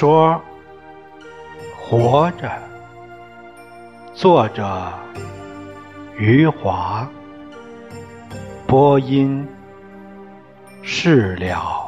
[0.00, 0.40] 说
[1.76, 2.48] 《活着》，
[4.14, 4.90] 作者
[6.16, 7.06] 余华，
[8.66, 9.46] 播音
[10.80, 11.79] 释了。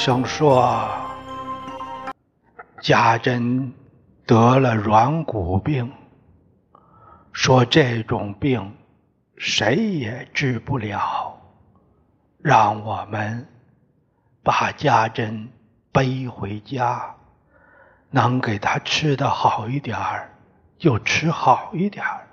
[0.00, 0.88] 医生说，
[2.80, 3.70] 家珍
[4.24, 5.92] 得了软骨病，
[7.32, 8.74] 说这种病
[9.36, 11.38] 谁也治不了，
[12.38, 13.46] 让我们
[14.42, 15.46] 把家珍
[15.92, 17.14] 背回家，
[18.08, 20.34] 能给他吃的好一点儿
[20.78, 22.26] 就吃好一点儿。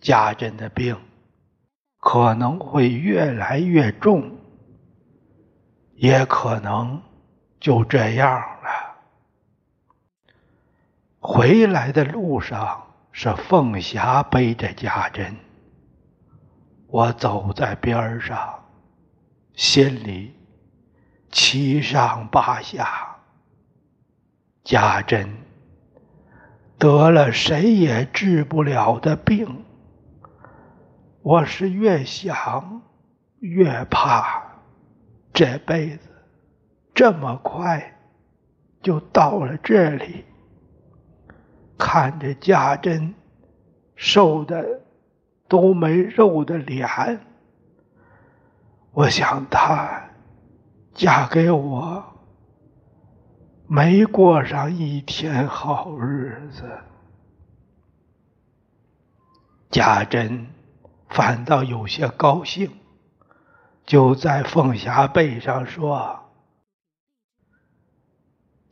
[0.00, 0.96] 家珍的病
[1.98, 4.38] 可能会越来越重。
[6.02, 7.00] 也可能
[7.60, 8.96] 就这样了。
[11.20, 15.36] 回来的路上是凤霞背着家珍，
[16.88, 18.64] 我走在边上，
[19.54, 20.34] 心里
[21.30, 23.18] 七上八下。
[24.64, 25.36] 家珍
[26.78, 29.64] 得了谁也治不了的病，
[31.20, 32.82] 我是越想
[33.38, 34.41] 越怕。
[35.32, 36.08] 这辈子
[36.94, 37.98] 这么快
[38.82, 40.24] 就到了这里，
[41.78, 43.14] 看着家珍
[43.96, 44.80] 瘦的
[45.48, 46.86] 都没肉的脸，
[48.92, 50.10] 我想她
[50.92, 52.04] 嫁给我
[53.66, 56.64] 没过上一天好日子，
[59.70, 60.46] 家珍
[61.08, 62.70] 反倒有些高兴。
[63.84, 66.18] 就在凤霞背上说：“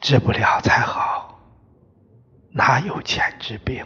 [0.00, 1.38] 治不了才好，
[2.52, 3.84] 哪有钱治病？”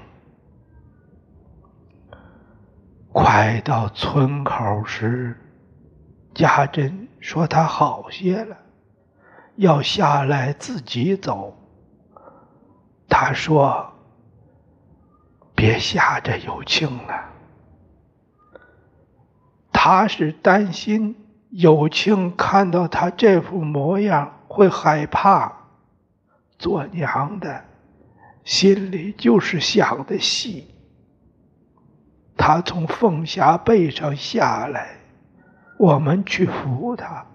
[3.13, 5.37] 快到村口时，
[6.35, 8.57] 家珍说她好些了，
[9.57, 11.57] 要下来自己走。
[13.09, 13.93] 他说
[15.55, 17.31] ：“别吓着有庆了。”
[19.87, 21.15] 他是担心
[21.51, 25.53] 有庆看到他这副模样会害怕，
[26.59, 27.63] 做娘的
[28.45, 30.75] 心里就是想的细。
[32.35, 34.97] 他从凤霞背上下来，
[35.79, 37.27] 我们去扶他，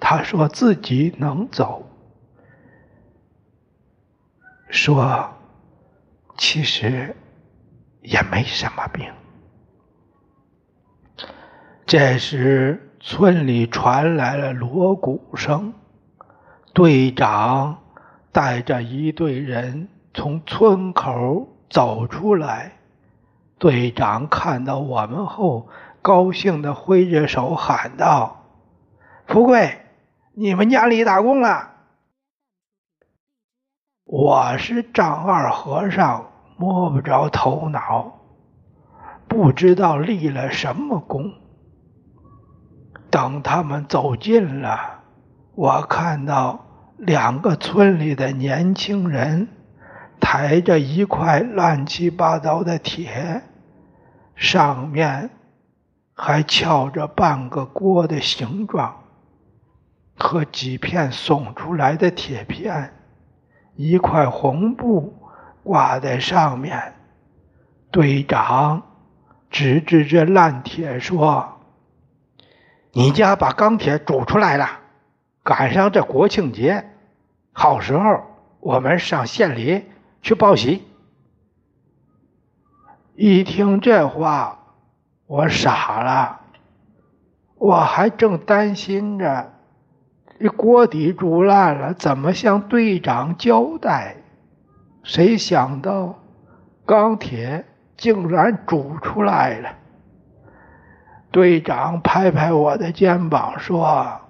[0.00, 1.88] 他说自己能走，
[4.70, 5.32] 说
[6.36, 7.14] 其实
[8.02, 9.08] 也没什么病。
[11.90, 15.74] 这时，村里传来了锣鼓声。
[16.72, 17.78] 队长
[18.30, 22.76] 带着一队人从村口走出来。
[23.58, 25.68] 队长看到我们后，
[26.00, 28.44] 高兴地挥着手喊道
[29.26, 29.80] ：“富贵，
[30.34, 31.72] 你们家立大功了！”
[34.06, 38.20] 我是丈二和尚，摸不着头脑，
[39.26, 41.32] 不知道立了什么功。
[43.10, 45.00] 等他们走近了，
[45.54, 46.64] 我看到
[46.96, 49.48] 两个村里的年轻人
[50.20, 53.42] 抬着一块乱七八糟的铁，
[54.36, 55.30] 上面
[56.14, 58.94] 还翘着半个锅的形状，
[60.16, 62.92] 和几片耸出来的铁片，
[63.74, 65.14] 一块红布
[65.64, 66.94] 挂在上面。
[67.90, 68.82] 队长
[69.50, 71.59] 指指这烂铁说。
[72.92, 74.80] 你家把钢铁煮出来了，
[75.44, 76.90] 赶上这国庆节，
[77.52, 78.22] 好时候，
[78.58, 79.84] 我们上县里
[80.22, 80.84] 去报喜。
[83.14, 84.58] 一听这话，
[85.26, 86.40] 我傻了，
[87.56, 89.52] 我还正担心着，
[90.40, 94.16] 这锅底煮烂了，怎么向队长交代？
[95.04, 96.18] 谁想到，
[96.84, 97.64] 钢铁
[97.96, 99.70] 竟然煮出来了。
[101.30, 104.20] 队长拍拍我的肩膀说：“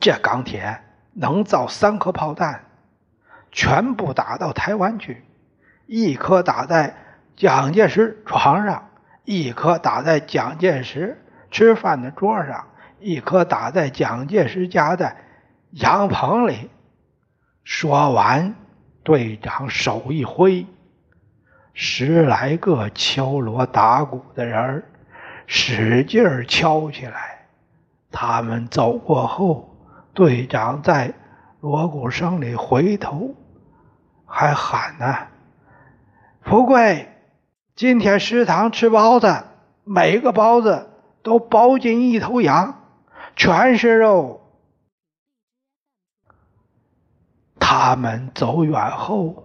[0.00, 0.80] 这钢铁
[1.12, 2.64] 能造三颗炮弹，
[3.50, 5.24] 全部打到台湾去。
[5.86, 6.96] 一颗打在
[7.36, 8.88] 蒋介石床上，
[9.24, 12.68] 一颗打在蒋介石吃饭的桌上，
[12.98, 15.14] 一颗打在蒋介石家的
[15.72, 16.70] 羊棚里。
[17.64, 18.54] 说完，
[19.02, 20.66] 队长手一挥，
[21.74, 24.84] 十来个敲锣打鼓的人
[25.46, 27.46] 使劲敲起来。
[28.10, 29.76] 他们走过后，
[30.14, 31.14] 队长在
[31.60, 33.34] 锣鼓声里回头，
[34.26, 35.16] 还喊呢
[36.44, 37.08] ：“富贵，
[37.74, 39.44] 今天食堂吃包子，
[39.84, 40.90] 每个包子
[41.22, 42.82] 都包进一头羊，
[43.34, 44.40] 全是肉。”
[47.58, 49.44] 他们走远后，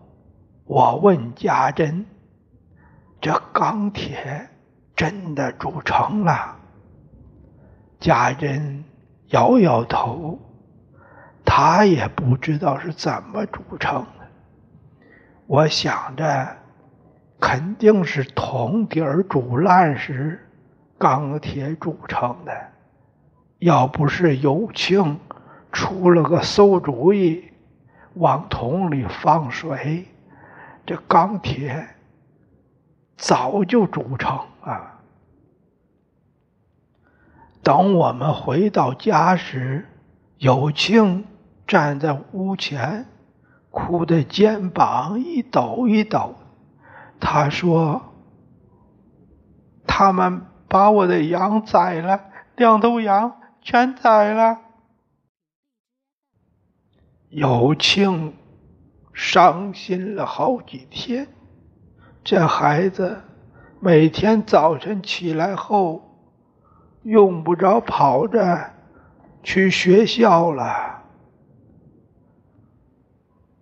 [0.66, 2.06] 我问家珍
[3.22, 4.50] ：“这钢铁
[4.98, 6.58] 真的铸成了？”
[8.02, 8.84] 家珍
[9.28, 10.38] 摇摇头，
[11.46, 14.28] 他也不知道是怎么铸成的。
[15.46, 16.58] 我想着，
[17.40, 20.46] 肯定是铜底儿煮烂时，
[20.98, 22.52] 钢铁铸成的。
[23.60, 25.20] 要不是有庆
[25.72, 27.46] 出了个馊主意。
[28.14, 30.08] 往桶里放水，
[30.88, 31.88] 这钢铁
[33.18, 35.02] 早就煮成啊！
[37.64, 39.90] 等我们回到家时，
[40.38, 41.26] 有庆
[41.66, 43.08] 站在屋前，
[43.72, 46.36] 哭的肩膀一抖一抖。
[47.20, 48.14] 他说
[49.88, 52.26] ：“他们把我的羊宰了，
[52.56, 54.60] 两头羊全宰了。”
[57.30, 58.34] 有庆
[59.12, 61.28] 伤心了好几天。
[62.30, 63.22] 这孩子
[63.80, 66.02] 每天早晨起来后，
[67.04, 68.74] 用不着跑着
[69.44, 71.04] 去学校了。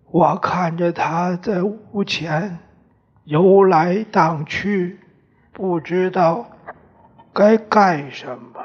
[0.10, 2.58] 我看着他在屋前
[3.26, 5.00] 游来荡去，
[5.54, 6.48] 不知道
[7.32, 8.60] 该干什么。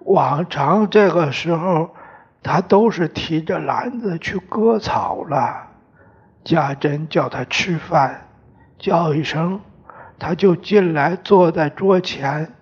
[0.00, 1.94] 往常这个时候。
[2.44, 5.71] 他都是提着篮子去割草了。
[6.44, 8.28] 家珍叫他吃饭，
[8.78, 9.60] 叫一声，
[10.18, 12.52] 他就进来坐在桌前，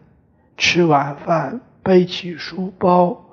[0.56, 3.25] 吃晚饭，背起书包，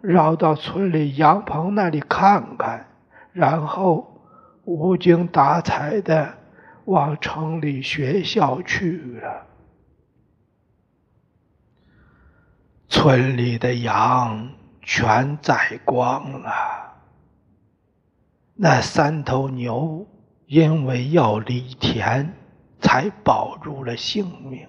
[0.00, 2.86] 绕到村里羊棚那里看看，
[3.32, 4.20] 然后
[4.64, 6.34] 无精打采的
[6.84, 9.46] 往城里学校去了。
[12.88, 14.50] 村里的羊。
[14.84, 16.50] 全宰光了。
[18.54, 20.06] 那三头牛
[20.46, 22.34] 因为要犁田，
[22.80, 24.68] 才保住了性命。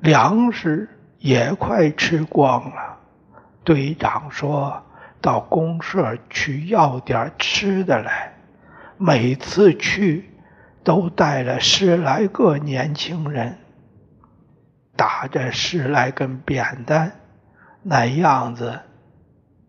[0.00, 0.88] 粮食
[1.18, 2.98] 也快吃光了。
[3.62, 4.82] 队长说
[5.20, 8.32] 到公社去要点吃的来，
[8.96, 10.30] 每次去
[10.82, 13.58] 都带了十来个年轻人，
[14.96, 17.12] 打着十来根扁担。
[17.82, 18.80] 那样子，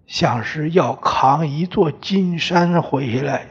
[0.08, 3.46] 像是要扛一座金山回来，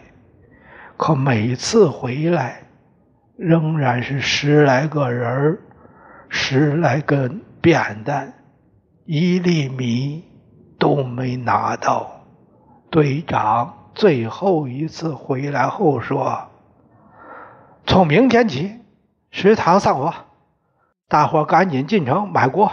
[0.96, 2.62] 可每次回来，
[3.36, 5.60] 仍然是十来个人
[6.30, 8.32] 十来根扁担，
[9.04, 10.24] 一粒米
[10.78, 12.10] 都没拿到。
[12.88, 16.48] 队长最后一次回来后说
[17.84, 18.80] ：“从明天起，
[19.30, 20.14] 食堂上火，
[21.06, 22.72] 大伙赶紧进城买锅。”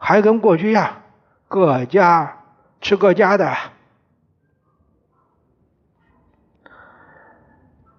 [0.00, 1.02] 还跟过去一样，
[1.48, 2.37] 各家
[2.80, 3.56] 吃各家的。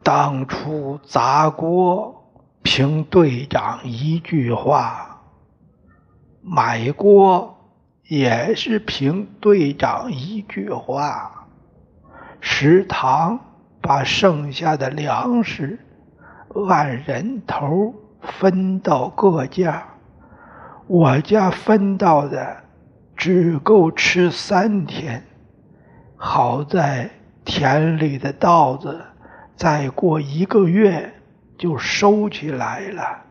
[0.01, 2.31] 当初砸锅
[2.63, 5.21] 凭队长一句话，
[6.41, 7.57] 买锅
[8.07, 11.47] 也是凭队长一句话。
[12.41, 13.39] 食堂
[13.81, 15.77] 把剩下的粮食
[16.67, 19.85] 按人头分到各家。
[20.87, 22.63] 我家分到的
[23.19, 25.21] 只够吃三天，
[26.15, 27.09] 好在
[27.43, 28.97] 田里的稻子
[29.57, 31.13] 再过一个月
[31.57, 33.25] 就收起来了，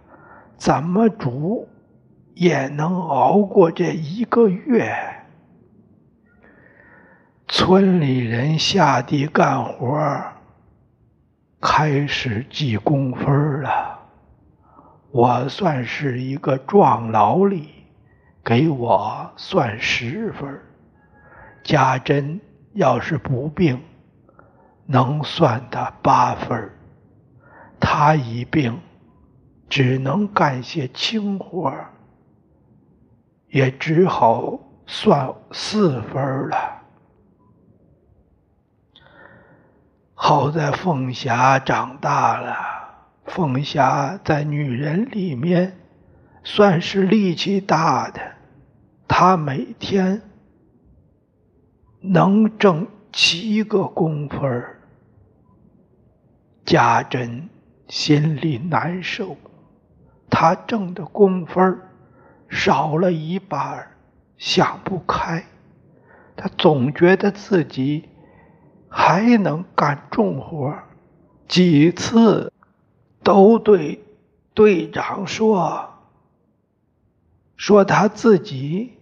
[0.59, 1.67] 怎么煮
[2.35, 4.95] 也能熬过这一个月。
[7.49, 10.23] 村里人下地干活，
[11.63, 13.99] 开始记工分了。
[15.11, 17.71] 我算是一个壮劳力，
[18.45, 20.61] 给我算十分。
[21.63, 22.41] 家珍
[22.73, 23.81] 要是不病，
[24.85, 26.71] 能算他八分。
[27.79, 28.81] 他一病，
[29.69, 31.73] 只能干些轻活，
[33.49, 36.83] 也只好算四分了。
[40.15, 42.57] 好在凤霞长大了。
[43.27, 45.79] 凤霞在女人里面
[46.43, 48.21] 算是力气大的，
[49.09, 50.23] 他每天
[52.01, 54.65] 能挣七个工分
[56.65, 57.49] 家珍
[57.89, 59.37] 心里难受，
[60.31, 61.81] 他挣的工分
[62.49, 63.97] 少了一半
[64.37, 65.45] 想不开。
[66.37, 68.09] 他总觉得自己
[68.89, 70.79] 还能干重活，
[71.49, 72.53] 几次
[73.25, 74.05] 都对
[74.55, 75.95] 队长说。
[77.57, 78.98] 说他自己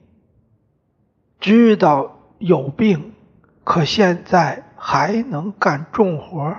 [1.40, 3.14] 知道有病，
[3.62, 6.56] 可现在还能干重活。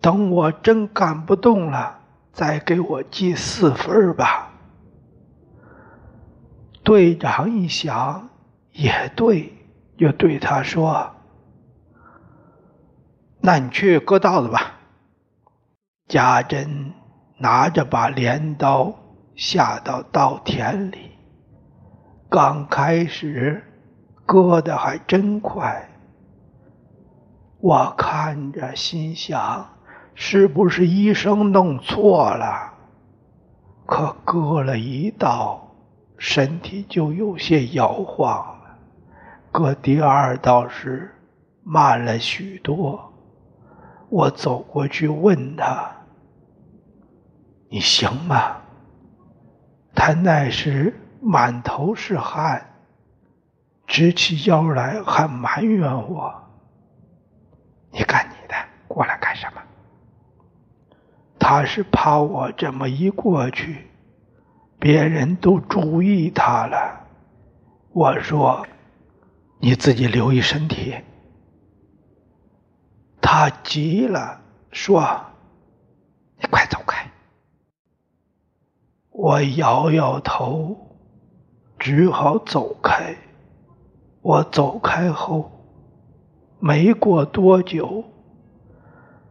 [0.00, 2.00] 等我真干不动了，
[2.32, 4.52] 再给我记四分吧。
[6.82, 8.28] 队长一想
[8.72, 9.52] 也对，
[9.96, 11.10] 就对他说
[13.40, 14.80] ：“那你去割稻子吧。”
[16.08, 16.92] 家珍
[17.38, 18.94] 拿着把镰刀。
[19.36, 21.13] 下到稻田里，
[22.34, 23.62] 刚开始
[24.26, 25.88] 割的还真快。
[27.60, 29.68] 我看着心想，
[30.16, 32.72] 是不是医生弄错了？
[33.86, 35.76] 可割了一道，
[36.18, 38.78] 身体就有些摇晃了。
[39.52, 41.14] 割第二道时，
[41.62, 43.12] 慢了许多。
[44.08, 45.88] 我走过去问他
[47.70, 48.56] ：“你行吗？”
[49.94, 50.92] 他那时
[51.24, 52.74] 满头是汗，
[53.86, 56.34] 直起腰来，还埋怨我
[57.90, 58.54] ：“你干你的，
[58.86, 59.62] 过来干什么？”
[61.40, 63.88] 他是怕我这么一过去，
[64.78, 67.06] 别人都注意他了。
[67.92, 68.66] 我说
[69.58, 70.94] ：“你自己留意身体。”
[73.22, 75.24] 他急了，说
[76.38, 77.10] ：“你快走开。”
[79.08, 80.93] 我摇摇头，
[81.84, 83.14] 只好走开。
[84.22, 85.50] 我走开后，
[86.58, 88.04] 没过多久，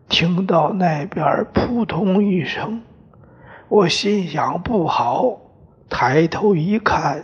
[0.07, 2.83] 听到那边扑通一声，
[3.69, 5.35] 我心想不好，
[5.89, 7.23] 抬头一看，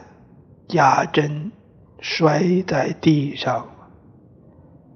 [0.67, 1.51] 家珍
[1.99, 3.67] 摔在地上。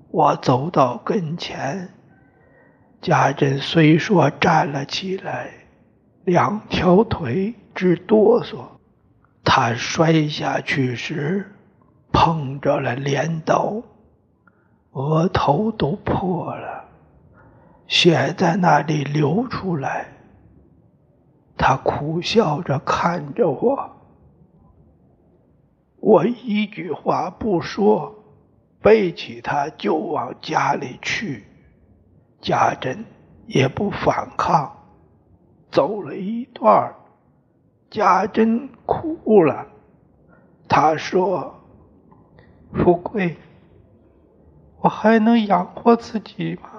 [0.10, 1.90] 我走到跟前，
[3.00, 5.52] 家珍虽说站了起来。
[6.26, 8.58] 两条腿直哆嗦，
[9.44, 11.52] 他摔下去时
[12.12, 13.84] 碰着了镰刀，
[14.92, 16.86] 额头都破了，
[17.88, 20.08] 血在那里流出来。
[21.58, 23.90] 他苦笑着看着我，
[26.00, 28.16] 我一句话不说，
[28.82, 31.46] 背起他就往家里去。
[32.42, 33.06] 家珍
[33.46, 34.78] 也不反抗。
[35.72, 36.94] 走了一段，
[37.90, 38.70] 家珍
[39.02, 39.68] 哭了。
[40.68, 41.54] 他说
[42.74, 43.36] ：“富贵，
[44.82, 46.70] 我还能养活自己吗？”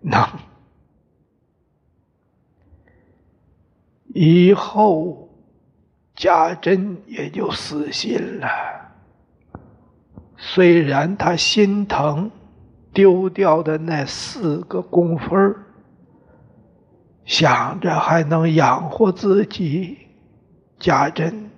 [0.00, 0.26] 能。
[4.14, 5.28] 以后，
[6.14, 8.48] 家珍也就死心了。
[10.36, 12.30] 虽然他心疼
[12.92, 15.56] 丢掉的那四个工分。
[17.24, 20.01] 想着还能养活自己，
[20.82, 21.48] 家珍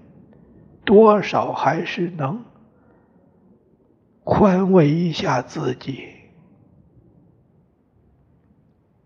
[0.85, 2.45] 多少还是能
[4.23, 6.09] 宽慰一下自己。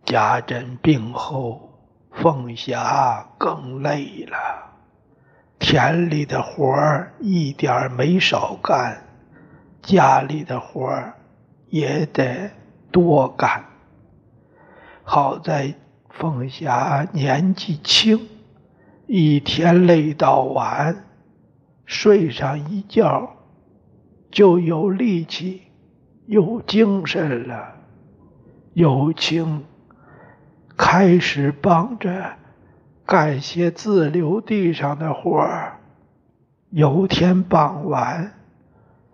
[0.05, 1.71] 家珍病后，
[2.11, 4.73] 凤霞更累了，
[5.61, 9.05] 田里的活儿一点没少干，
[9.81, 11.15] 家里的活儿
[11.69, 12.51] 也得
[12.91, 13.65] 多干。
[15.05, 15.73] 好在。
[16.11, 18.29] 凤霞年纪轻，
[19.11, 21.07] 一天累到晚，
[21.87, 23.37] 睡上一觉
[24.31, 25.63] 就有力气、
[26.27, 27.73] 有精神了。
[28.75, 29.65] 有情
[30.77, 32.35] 开始帮着
[33.07, 35.79] 干些自留地上的活儿。
[36.69, 38.35] 有天傍晚，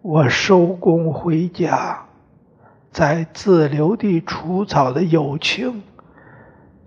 [0.03, 2.07] 我收工回家，
[2.91, 5.85] 在自留地除草的友情。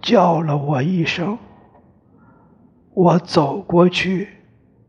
[0.01, 1.37] 叫了我一声，
[2.97, 4.27] 我走过去，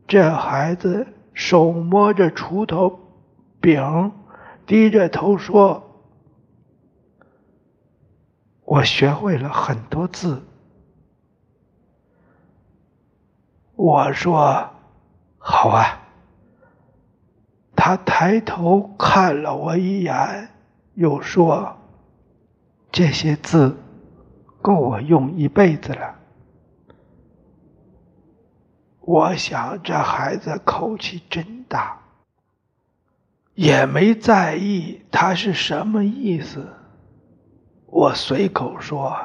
[0.07, 2.99] 这孩子手摸着锄头
[3.61, 4.11] 柄，
[4.65, 5.83] 低着头说
[8.65, 10.41] ：“我学会了很多字。”
[13.77, 14.67] 我说
[15.37, 16.01] ：“好啊。”
[17.77, 20.49] 他抬头看了我一眼，
[20.95, 21.77] 又说
[22.91, 23.77] ：“这些字。”
[24.63, 26.18] 够我用一辈子了。
[29.11, 31.97] 我想这孩子口气真大，
[33.55, 36.67] 也没在意他是什么意思。
[37.87, 39.17] 我随口说：“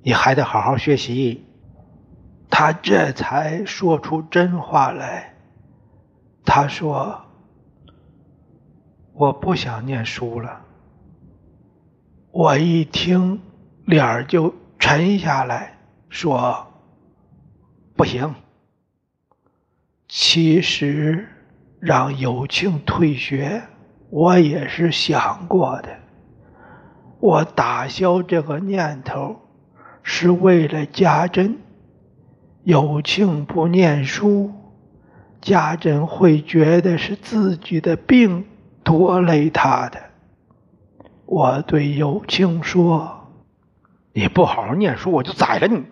[0.00, 1.44] 你还得好好学习。”
[2.48, 5.34] 他这才说出真话来。
[6.46, 7.26] 他说
[9.12, 10.62] ：“我不想念书了。”
[12.32, 13.42] 我一听，
[13.84, 15.76] 脸儿就沉下来，
[16.08, 16.67] 说
[17.98, 18.34] ：“不行。”
[20.08, 21.28] 其实
[21.80, 23.62] 让有庆退学，
[24.08, 25.90] 我也是想过的。
[27.20, 29.36] 我打消这个念头，
[30.02, 31.58] 是为了家珍。
[32.62, 34.52] 有庆不念书，
[35.40, 38.46] 家珍会觉得是自己的病
[38.84, 40.00] 拖累他的。
[41.26, 43.30] 我对有庆说
[44.14, 45.84] ：“你不好好念书，我就宰了你。”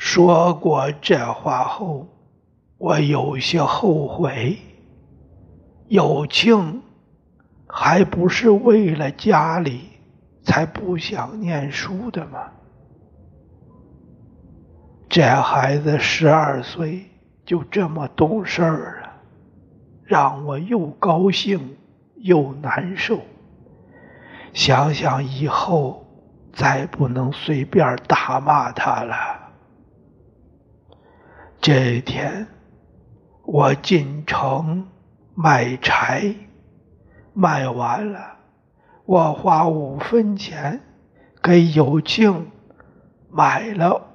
[0.00, 2.06] 说过这话后，
[2.78, 4.56] 我有些后悔。
[5.88, 6.80] 有庆。
[7.70, 9.90] 还不是为了家里
[10.42, 12.50] 才不想念书的吗？
[15.06, 17.04] 这孩子十二岁
[17.44, 19.12] 就这么懂事儿了，
[20.02, 21.76] 让我又高兴
[22.16, 23.20] 又难受。
[24.54, 26.06] 想想以后
[26.54, 29.37] 再不能随便打骂他了。
[31.60, 32.46] 这一天，
[33.44, 34.86] 我进城
[35.34, 36.34] 卖柴。
[37.34, 38.36] 卖完了，
[39.04, 40.80] 我花五分钱
[41.40, 42.50] 给有庆
[43.30, 44.08] 买了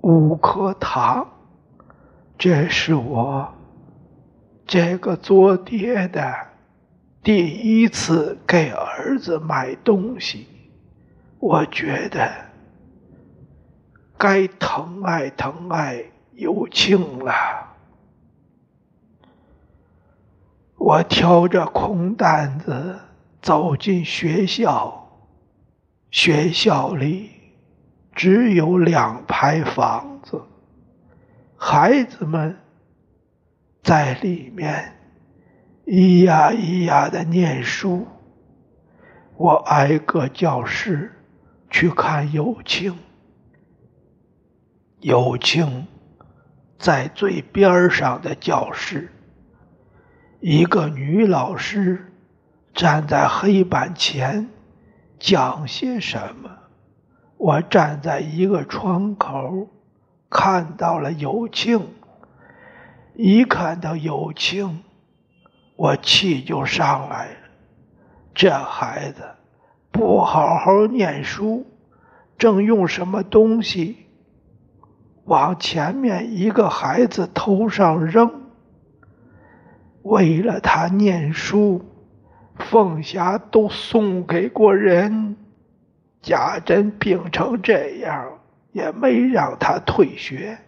[0.00, 1.28] 五颗糖。
[2.38, 3.52] 这是我
[4.66, 6.34] 这个做爹的
[7.22, 10.46] 第一次给儿子买东西，
[11.38, 12.30] 我觉得
[14.16, 16.02] 该疼爱疼爱
[16.40, 17.32] 有庆了。
[20.76, 22.98] 我挑着空担子
[23.42, 25.06] 走进学校，
[26.10, 27.30] 学校里
[28.14, 30.42] 只有两排房子，
[31.58, 32.56] 孩子们
[33.82, 34.96] 在里面
[35.84, 38.06] 咿呀咿呀的念书。
[39.36, 41.12] 我挨个教室
[41.68, 42.98] 去看有庆，
[45.00, 45.86] 有庆
[46.80, 49.12] 在最边上的教室。
[50.40, 52.10] 一个女老师
[52.72, 54.48] 站在黑板前
[55.18, 56.50] 讲些什么？
[57.36, 59.68] 我站在一个窗口，
[60.30, 61.86] 看到了有庆。
[63.14, 64.82] 一看到有庆，
[65.76, 67.36] 我气就上来了。
[68.34, 69.22] 这孩子
[69.90, 71.66] 不好好念书，
[72.38, 74.06] 正用什么东西
[75.30, 78.48] 往前面一个孩子头上扔。
[80.02, 81.84] 为了他念书，
[82.58, 85.36] 凤霞都送给过人。
[86.20, 88.40] 贾珍病成这样，
[88.72, 90.58] 也没让他退学。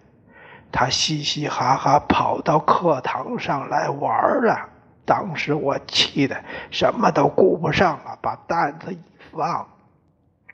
[0.71, 4.69] 他嘻嘻哈哈跑到课堂上来玩了。
[5.05, 6.37] 当时我气得
[6.71, 8.99] 什么都顾不上了，把担子一
[9.33, 9.67] 放，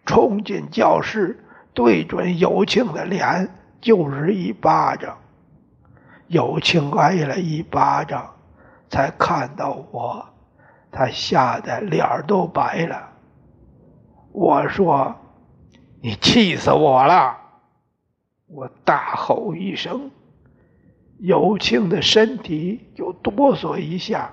[0.06, 1.44] 冲进教室，
[1.74, 5.18] 对准有庆的脸就是一巴掌。
[6.26, 8.34] 有庆挨了一巴掌。
[8.90, 10.26] 才看到我，
[10.90, 13.12] 他吓得脸儿都白了。
[14.32, 15.14] 我说
[16.00, 17.36] ：“你气死我了！”
[18.48, 20.10] 我大吼一声，
[21.18, 24.32] 有庆的身体就哆嗦一下。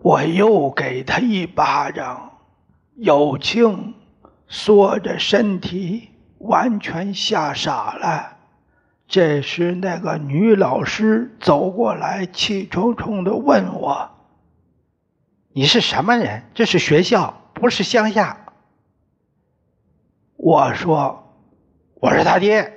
[0.00, 2.32] 我又给他一巴掌，
[2.96, 3.94] 有庆
[4.48, 6.10] 缩着身体，
[6.42, 8.36] 完全吓傻了。
[9.08, 14.10] 这时，那个女老师走过来，气冲冲的问我
[15.52, 16.44] ：“你是什么人？
[16.54, 18.38] 这是学校，不是乡下。”
[20.36, 21.34] 我说
[22.00, 22.72] ：“我是他爹。”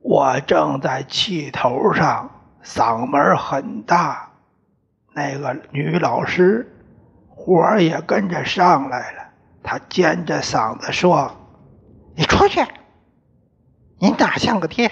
[0.00, 2.30] 我正在气头上，
[2.64, 4.30] 嗓门很大。
[5.12, 6.74] 那个女老师
[7.28, 9.19] 火也跟着上来了，
[9.62, 11.32] 他尖着嗓子说
[12.16, 12.60] ：“你出去！”
[13.98, 14.90] 你哪像个爹？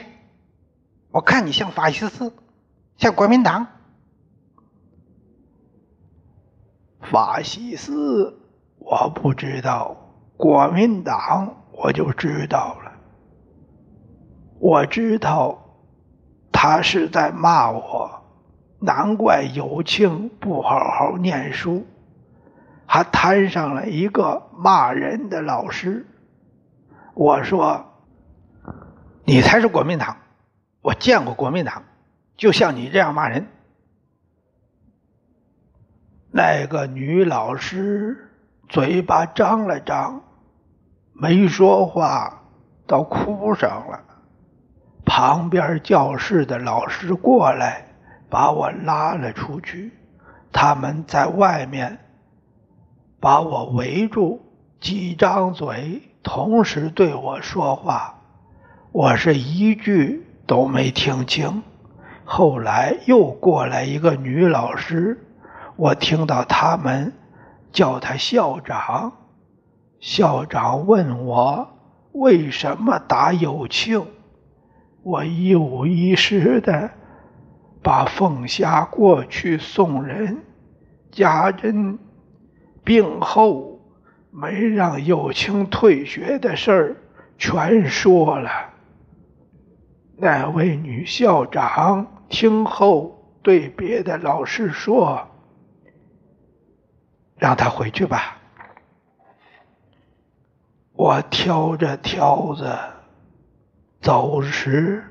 [1.10, 2.32] 我看你像法西斯，
[2.98, 3.66] 像国民党。
[7.00, 8.38] 法西斯
[8.78, 9.96] 我不知道，
[10.36, 12.92] 国民党我就知道了。
[14.60, 15.58] 我知道
[16.52, 18.10] 他是在骂我，
[18.80, 21.86] 难怪有庆不好好念书，
[22.88, 26.06] 还摊上了一个骂人的老师。
[27.14, 27.84] 我说
[29.24, 30.16] ：“你才是国民党，
[30.80, 31.84] 我见过国民党，
[32.36, 33.46] 就像你这样骂人。”
[36.32, 38.30] 那个女老师
[38.68, 40.22] 嘴巴张了张，
[41.12, 42.42] 没说话，
[42.86, 44.04] 倒哭上了。
[45.04, 47.86] 旁边教室的老师过来，
[48.30, 49.92] 把我拉了出去。
[50.52, 51.98] 他们在外面
[53.20, 54.40] 把我围住，
[54.80, 58.20] 几张嘴同时对我说话，
[58.92, 61.62] 我是一句都没听清。
[62.24, 65.24] 后来又过来一个女老师。
[65.76, 67.12] 我听到他们
[67.70, 69.12] 叫他校长，
[70.00, 71.68] 校长问我
[72.10, 74.04] 为什么打有庆，
[75.04, 76.90] 我一五一十的
[77.80, 80.38] 把凤霞过去送人，
[81.12, 81.96] 家珍
[82.88, 83.82] 病后
[84.30, 86.96] 没让有庆退学的事儿
[87.36, 88.50] 全说了。
[90.16, 95.28] 那位女校长听后对别的老师说。
[97.36, 98.38] 让他回去吧。
[100.94, 102.74] 我挑着挑子
[104.00, 105.04] 走时，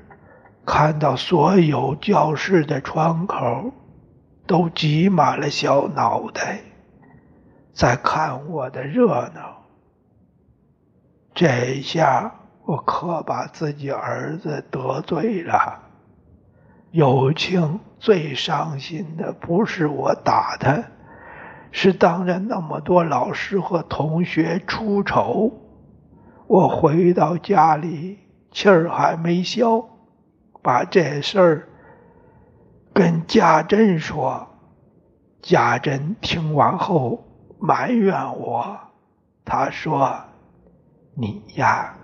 [0.66, 3.72] 看到所有教室的窗口
[4.48, 6.60] 都挤满了小脑袋，
[7.78, 9.62] 在看我的热闹。
[11.32, 15.78] 这下我可把自己儿子得罪了。
[16.90, 20.82] 友庆最伤心的不是我打他。
[21.70, 25.52] 是当着那么多老师和同学出丑，
[26.48, 28.18] 我回到家里
[28.50, 29.88] 气儿还没消，
[30.62, 31.68] 把这事儿
[32.92, 34.48] 跟家珍说。
[35.40, 37.27] 家珍听完后
[37.60, 38.78] 埋怨我，
[39.44, 40.24] 他说
[41.14, 41.96] ：“你呀，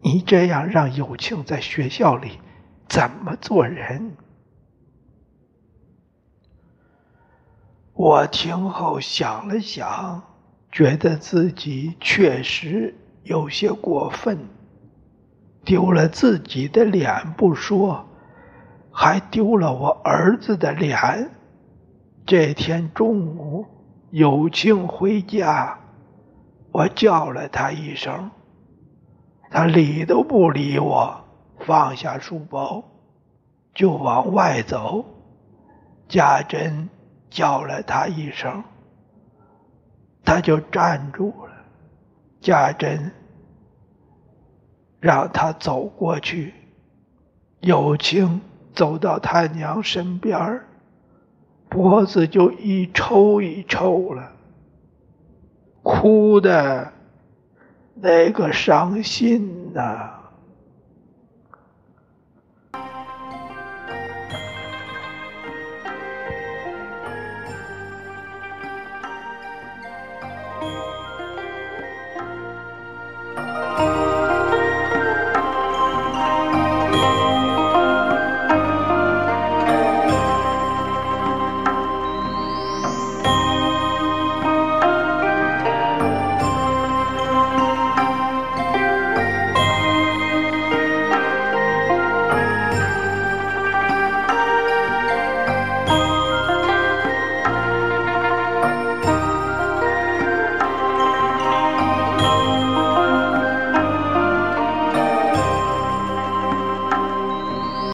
[0.00, 2.40] 你这样让有庆在学校里
[2.88, 4.16] 怎么做人？”
[7.94, 10.22] 我听后想了想，
[10.70, 14.48] 觉得自己确实有些过分，
[15.64, 18.04] 丢了自己的脸不说，
[18.90, 21.30] 还丢了我儿子的脸。
[22.26, 23.66] 这天中午，
[24.12, 25.78] 有庆回家，
[26.70, 28.30] 我叫了他一声，
[29.50, 31.24] 他理都不理我，
[31.58, 32.84] 放下书包
[33.74, 35.04] 就往外走。
[36.08, 36.88] 家珍。
[37.34, 38.62] 叫了他一声，
[40.22, 41.52] 他就站住了。
[42.42, 43.10] 家珍
[45.00, 46.52] 让他走过去，
[47.60, 48.42] 有庆
[48.74, 50.60] 走到他娘身边
[51.72, 54.30] 脖子就一抽一抽了，
[55.82, 56.92] 哭的
[57.94, 60.21] 那个伤心呐。